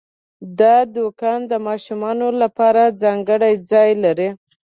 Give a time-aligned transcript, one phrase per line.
[0.59, 4.29] دا دوکان د ماشومانو لپاره ځانګړی ځای لري.